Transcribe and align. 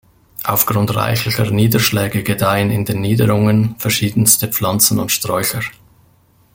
Aufgrund 0.43 0.95
reichlicher 0.95 1.51
Niederschläge 1.51 2.23
gedeihen 2.23 2.71
in 2.71 2.85
den 2.85 3.01
Niederungen 3.01 3.75
verschiedenste 3.77 4.47
Pflanzen 4.47 4.97
und 4.99 5.11
Sträucher. 5.11 5.61